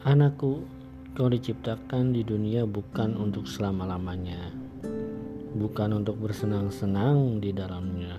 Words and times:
Anakku, 0.00 0.64
kau 1.12 1.28
diciptakan 1.28 2.16
di 2.16 2.24
dunia 2.24 2.64
bukan 2.64 3.20
untuk 3.20 3.44
selama-lamanya, 3.44 4.48
bukan 5.52 6.00
untuk 6.00 6.16
bersenang-senang 6.24 7.36
di 7.36 7.52
dalamnya. 7.52 8.16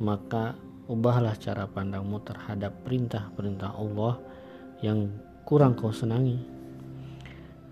Maka 0.00 0.56
ubahlah 0.88 1.36
cara 1.36 1.68
pandangmu 1.68 2.24
terhadap 2.24 2.88
perintah-perintah 2.88 3.76
Allah 3.76 4.16
yang 4.80 5.12
kurang 5.44 5.76
kau 5.76 5.92
senangi. 5.92 6.40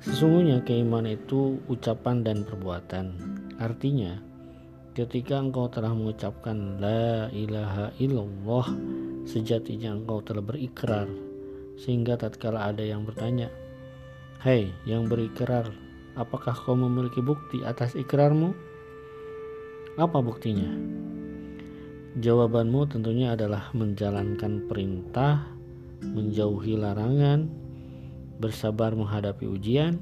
Sesungguhnya 0.05 0.61
keimanan 0.69 1.17
itu 1.17 1.57
ucapan 1.73 2.21
dan 2.21 2.45
perbuatan. 2.45 3.17
Artinya, 3.57 4.21
ketika 4.93 5.41
engkau 5.41 5.73
telah 5.73 5.97
mengucapkan 5.97 6.77
la 6.77 7.33
ilaha 7.33 7.97
illallah, 7.97 8.77
sejatinya 9.25 9.97
engkau 9.97 10.21
telah 10.21 10.45
berikrar. 10.45 11.32
Sehingga 11.79 12.21
tatkala 12.21 12.69
ada 12.73 12.85
yang 12.85 13.07
bertanya, 13.07 13.49
"Hei, 14.45 14.73
yang 14.85 15.09
berikrar, 15.09 15.71
apakah 16.19 16.53
kau 16.53 16.77
memiliki 16.77 17.21
bukti 17.25 17.63
atas 17.65 17.95
ikrarmu?" 17.95 18.53
Apa 20.01 20.25
buktinya? 20.25 20.73
Jawabanmu 22.17 22.89
tentunya 22.93 23.33
adalah 23.37 23.73
menjalankan 23.73 24.69
perintah, 24.69 25.49
menjauhi 26.01 26.77
larangan, 26.77 27.49
bersabar 28.37 28.93
menghadapi 28.97 29.49
ujian, 29.49 30.01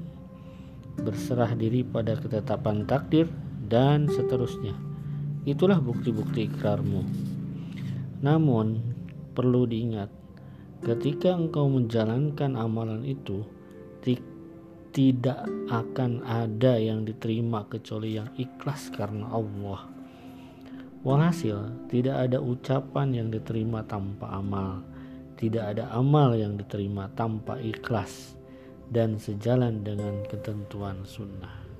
berserah 0.99 1.55
diri 1.55 1.87
pada 1.87 2.19
ketetapan 2.19 2.83
takdir, 2.83 3.27
dan 3.71 4.11
seterusnya. 4.11 4.75
Itulah 5.47 5.79
bukti-bukti 5.79 6.51
ikrarmu. 6.51 7.07
Namun, 8.19 8.83
perlu 9.31 9.63
diingat, 9.63 10.11
ketika 10.81 11.33
engkau 11.37 11.69
menjalankan 11.69 12.57
amalan 12.57 13.05
itu, 13.05 13.45
tidak 14.91 15.47
akan 15.71 16.19
ada 16.27 16.75
yang 16.75 17.07
diterima 17.07 17.63
kecuali 17.71 18.19
yang 18.19 18.27
ikhlas 18.35 18.91
karena 18.91 19.23
Allah. 19.31 19.87
Walhasil, 21.07 21.87
tidak 21.87 22.27
ada 22.27 22.43
ucapan 22.43 23.15
yang 23.15 23.27
diterima 23.31 23.87
tanpa 23.87 24.35
amal 24.35 24.83
tidak 25.41 25.73
ada 25.73 25.89
amal 25.97 26.37
yang 26.37 26.53
diterima 26.53 27.09
tanpa 27.17 27.57
ikhlas 27.57 28.37
dan 28.93 29.17
sejalan 29.17 29.81
dengan 29.81 30.21
ketentuan 30.29 31.01
sunnah. 31.01 31.70